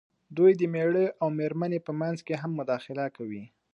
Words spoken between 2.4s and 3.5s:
هم مداخله کوي.